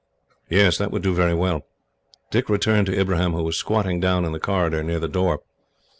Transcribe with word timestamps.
"Yes, 0.49 0.79
that 0.79 0.89
would 0.89 1.03
do 1.03 1.13
very 1.13 1.35
well." 1.35 1.67
Dick 2.31 2.49
returned 2.49 2.87
to 2.87 2.99
Ibrahim, 2.99 3.33
who 3.33 3.43
was 3.43 3.55
squatting 3.55 3.99
down 3.99 4.25
in 4.25 4.31
the 4.31 4.39
corridor 4.39 4.81
near 4.81 4.99
the 4.99 5.07
door. 5.07 5.41